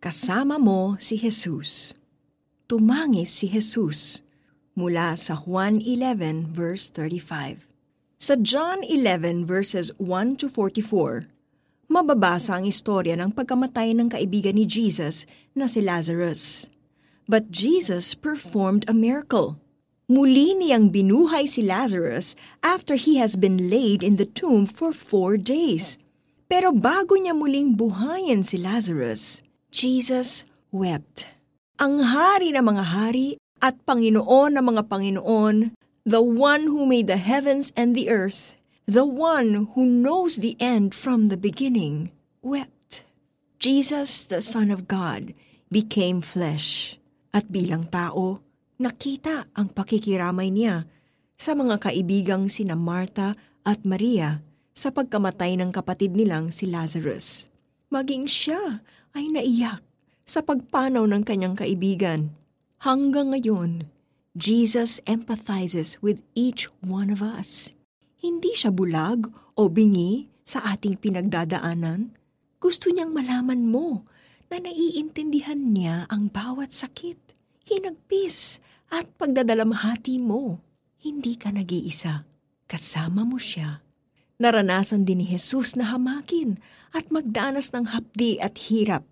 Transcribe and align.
Kasama 0.00 0.56
mo 0.56 0.96
si 0.96 1.20
Jesus. 1.20 1.92
Tumangis 2.64 3.36
si 3.36 3.52
Jesus 3.52 4.24
mula 4.72 5.12
sa 5.12 5.36
Juan 5.44 5.76
11 5.76 6.56
verse 6.56 6.88
35. 6.88 7.68
Sa 8.16 8.32
John 8.40 8.80
11 8.80 9.44
verses 9.44 9.92
1 10.00 10.40
to 10.40 10.48
44, 10.48 11.28
mababasa 11.92 12.56
ang 12.56 12.64
istorya 12.64 13.12
ng 13.20 13.36
pagkamatay 13.36 13.92
ng 13.92 14.08
kaibigan 14.08 14.56
ni 14.56 14.64
Jesus 14.64 15.28
na 15.52 15.68
si 15.68 15.84
Lazarus. 15.84 16.72
But 17.28 17.52
Jesus 17.52 18.16
performed 18.16 18.88
a 18.88 18.96
miracle. 18.96 19.60
Muli 20.08 20.56
niyang 20.56 20.88
binuhay 20.88 21.44
si 21.44 21.60
Lazarus 21.60 22.40
after 22.64 22.96
he 22.96 23.20
has 23.20 23.36
been 23.36 23.68
laid 23.68 24.00
in 24.00 24.16
the 24.16 24.24
tomb 24.24 24.64
for 24.64 24.96
four 24.96 25.36
days. 25.36 26.00
Pero 26.48 26.72
bago 26.72 27.20
niya 27.20 27.36
muling 27.36 27.76
buhayin 27.76 28.40
si 28.48 28.56
Lazarus, 28.56 29.44
Jesus 29.70 30.42
wept. 30.74 31.30
Ang 31.78 32.02
hari 32.02 32.50
ng 32.50 32.66
mga 32.66 32.84
hari 32.90 33.38
at 33.62 33.78
Panginoon 33.86 34.58
ng 34.58 34.66
mga 34.66 34.82
Panginoon, 34.90 35.78
the 36.02 36.18
one 36.18 36.66
who 36.66 36.82
made 36.82 37.06
the 37.06 37.22
heavens 37.22 37.70
and 37.78 37.94
the 37.94 38.10
earth, 38.10 38.58
the 38.90 39.06
one 39.06 39.70
who 39.78 39.86
knows 39.86 40.42
the 40.42 40.58
end 40.58 40.90
from 40.90 41.30
the 41.30 41.38
beginning, 41.38 42.10
wept. 42.42 43.06
Jesus, 43.62 44.26
the 44.26 44.42
Son 44.42 44.74
of 44.74 44.90
God, 44.90 45.38
became 45.70 46.18
flesh. 46.18 46.98
At 47.30 47.46
bilang 47.46 47.86
tao, 47.94 48.42
nakita 48.82 49.46
ang 49.54 49.70
pakikiramay 49.70 50.50
niya 50.50 50.90
sa 51.38 51.54
mga 51.54 51.78
kaibigang 51.78 52.50
sina 52.50 52.74
Marta 52.74 53.38
at 53.62 53.86
Maria 53.86 54.42
sa 54.74 54.90
pagkamatay 54.90 55.54
ng 55.62 55.70
kapatid 55.70 56.18
nilang 56.18 56.50
si 56.50 56.66
Lazarus. 56.66 57.46
Maging 57.90 58.30
siya 58.30 58.86
ay 59.18 59.26
naiyak 59.34 59.82
sa 60.22 60.46
pagpanaw 60.46 61.10
ng 61.10 61.26
kanyang 61.26 61.58
kaibigan. 61.58 62.30
Hanggang 62.86 63.34
ngayon, 63.34 63.90
Jesus 64.38 65.02
empathizes 65.10 65.98
with 65.98 66.22
each 66.38 66.70
one 66.86 67.10
of 67.10 67.18
us. 67.18 67.74
Hindi 68.22 68.54
siya 68.54 68.70
bulag 68.70 69.26
o 69.58 69.66
bingi 69.66 70.30
sa 70.46 70.70
ating 70.70 71.02
pinagdadaanan. 71.02 72.14
Gusto 72.62 72.94
niyang 72.94 73.10
malaman 73.10 73.66
mo 73.66 74.06
na 74.46 74.62
naiintindihan 74.62 75.58
niya 75.58 76.06
ang 76.14 76.30
bawat 76.30 76.70
sakit, 76.70 77.18
hinagpis 77.66 78.62
at 78.94 79.10
pagdadalamhati 79.18 80.22
mo. 80.22 80.62
Hindi 81.02 81.34
ka 81.34 81.50
nag-iisa. 81.50 82.22
Kasama 82.70 83.26
mo 83.26 83.34
siya. 83.34 83.82
Naranasan 84.40 85.04
din 85.04 85.20
ni 85.20 85.28
Jesus 85.28 85.76
na 85.76 85.92
hamakin 85.92 86.56
at 86.96 87.12
magdanas 87.12 87.76
ng 87.76 87.92
hapdi 87.92 88.40
at 88.40 88.56
hirap. 88.72 89.04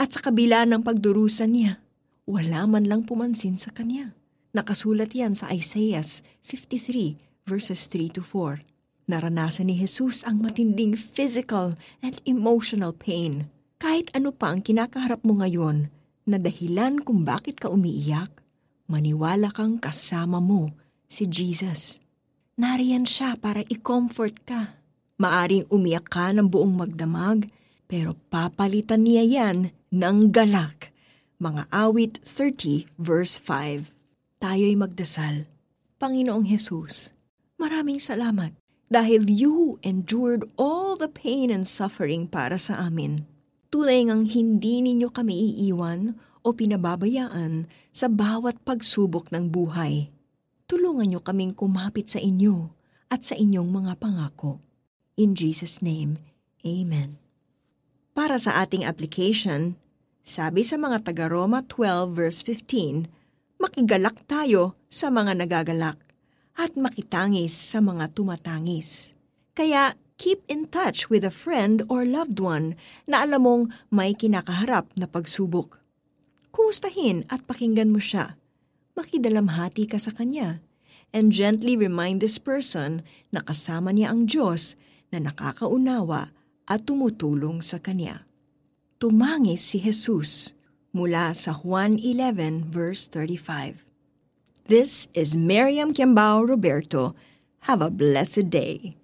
At 0.00 0.16
sa 0.16 0.24
kabila 0.24 0.64
ng 0.64 0.80
pagdurusan 0.80 1.52
niya, 1.52 1.84
wala 2.24 2.64
man 2.64 2.88
lang 2.88 3.04
pumansin 3.04 3.60
sa 3.60 3.68
kanya. 3.76 4.16
Nakasulat 4.56 5.12
yan 5.12 5.36
sa 5.36 5.52
Isaiah 5.52 6.00
53 6.00 7.20
verses 7.44 7.92
3 7.92 8.16
to 8.16 8.24
4. 8.24 8.64
Naranasan 9.04 9.68
ni 9.68 9.76
Jesus 9.76 10.24
ang 10.24 10.40
matinding 10.40 10.96
physical 10.96 11.76
and 12.00 12.16
emotional 12.24 12.96
pain. 12.96 13.52
Kahit 13.76 14.08
ano 14.16 14.32
pa 14.32 14.48
ang 14.48 14.64
kinakaharap 14.64 15.20
mo 15.28 15.44
ngayon 15.44 15.92
na 16.24 16.40
dahilan 16.40 17.04
kung 17.04 17.28
bakit 17.28 17.60
ka 17.60 17.68
umiiyak, 17.68 18.32
maniwala 18.88 19.52
kang 19.52 19.76
kasama 19.76 20.40
mo 20.40 20.72
si 21.04 21.28
Jesus. 21.28 22.00
Nariyan 22.60 23.08
siya 23.08 23.40
para 23.40 23.64
i-comfort 23.72 24.44
ka. 24.44 24.76
Maaring 25.16 25.64
umiyak 25.72 26.12
ka 26.12 26.28
ng 26.28 26.52
buong 26.52 26.76
magdamag, 26.76 27.48
pero 27.88 28.12
papalitan 28.28 29.08
niya 29.08 29.24
yan 29.24 29.72
ng 29.88 30.28
galak. 30.28 30.92
Mga 31.40 31.72
awit 31.72 32.20
30 32.20 32.84
verse 33.00 33.40
5. 33.40 33.88
Tayo'y 34.44 34.76
magdasal. 34.76 35.48
Panginoong 35.96 36.44
Jesus, 36.44 37.16
maraming 37.56 37.96
salamat 37.96 38.52
dahil 38.92 39.24
you 39.32 39.80
endured 39.80 40.44
all 40.60 41.00
the 41.00 41.08
pain 41.08 41.48
and 41.48 41.64
suffering 41.64 42.28
para 42.28 42.60
sa 42.60 42.76
amin. 42.76 43.24
Tunay 43.72 44.12
ngang 44.12 44.28
hindi 44.28 44.84
ninyo 44.84 45.08
kami 45.08 45.32
iiwan 45.64 46.12
o 46.44 46.52
pinababayaan 46.52 47.64
sa 47.88 48.12
bawat 48.12 48.60
pagsubok 48.68 49.32
ng 49.32 49.48
buhay. 49.48 50.12
Tulungan 50.70 51.10
niyo 51.10 51.18
kaming 51.18 51.50
kumapit 51.50 52.06
sa 52.06 52.22
inyo 52.22 52.70
at 53.10 53.26
sa 53.26 53.34
inyong 53.34 53.66
mga 53.74 53.98
pangako. 53.98 54.62
In 55.18 55.34
Jesus' 55.34 55.82
name, 55.82 56.22
Amen. 56.62 57.18
Para 58.14 58.38
sa 58.38 58.62
ating 58.62 58.86
application, 58.86 59.74
sabi 60.22 60.62
sa 60.62 60.78
mga 60.78 61.10
taga 61.10 61.26
Roma 61.26 61.66
12 61.66 62.14
verse 62.14 62.46
15, 62.46 63.10
makigalak 63.58 64.22
tayo 64.30 64.78
sa 64.86 65.10
mga 65.10 65.42
nagagalak 65.42 65.98
at 66.54 66.78
makitangis 66.78 67.50
sa 67.50 67.82
mga 67.82 68.14
tumatangis. 68.14 69.18
Kaya 69.58 69.98
keep 70.22 70.46
in 70.46 70.70
touch 70.70 71.10
with 71.10 71.26
a 71.26 71.34
friend 71.34 71.82
or 71.90 72.06
loved 72.06 72.38
one 72.38 72.78
na 73.10 73.26
alam 73.26 73.42
mong 73.42 73.62
may 73.90 74.14
kinakaharap 74.14 74.86
na 74.94 75.10
pagsubok. 75.10 75.82
Kumustahin 76.54 77.26
at 77.26 77.42
pakinggan 77.42 77.90
mo 77.90 77.98
siya. 77.98 78.39
Makidalamhati 79.00 79.88
ka 79.88 79.96
sa 79.96 80.12
kanya 80.12 80.60
and 81.08 81.32
gently 81.32 81.72
remind 81.72 82.20
this 82.20 82.36
person 82.36 83.00
na 83.32 83.40
kasama 83.40 83.96
niya 83.96 84.12
ang 84.12 84.28
Diyos 84.28 84.76
na 85.08 85.24
nakakaunawa 85.24 86.36
at 86.68 86.84
tumutulong 86.84 87.64
sa 87.64 87.80
kanya. 87.80 88.28
Tumangis 89.00 89.64
si 89.64 89.80
Jesus 89.80 90.52
mula 90.92 91.32
sa 91.32 91.56
Juan 91.64 91.96
11 91.96 92.68
verse 92.68 93.08
35. 93.08 93.88
This 94.68 95.08
is 95.16 95.32
Miriam 95.32 95.96
Kiambao 95.96 96.44
Roberto. 96.44 97.16
Have 97.72 97.80
a 97.80 97.88
blessed 97.88 98.52
day. 98.52 98.98